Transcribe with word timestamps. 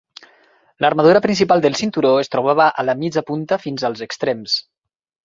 L'armadura 0.85 1.19
principal 1.25 1.61
del 1.65 1.77
cinturó 1.81 2.13
es 2.21 2.33
trobava 2.37 2.71
a 2.71 2.87
la 2.89 2.97
mitja 3.03 3.23
punta 3.29 3.61
fins 3.67 3.87
als 3.91 4.03
extrems. 4.07 4.57